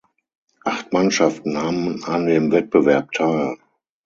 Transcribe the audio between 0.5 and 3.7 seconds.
Acht Mannschaften nahmen an dem Wettbewerb teil.